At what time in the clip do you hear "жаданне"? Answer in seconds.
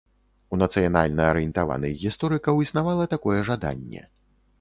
3.51-4.03